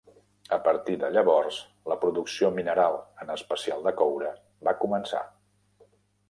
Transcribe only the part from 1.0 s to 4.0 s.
de llavors, la producció mineral, en especial de